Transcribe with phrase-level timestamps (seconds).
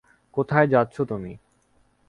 [0.37, 1.31] কোথায় যাচ্ছো তুমি?